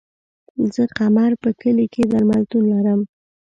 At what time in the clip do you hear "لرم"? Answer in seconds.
2.73-3.01